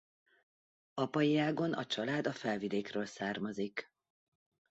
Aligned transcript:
Apai 0.93 1.37
ágon 1.37 1.73
a 1.73 1.85
család 1.85 2.27
a 2.27 2.33
Felvidékről 2.33 3.05
származik. 3.05 3.93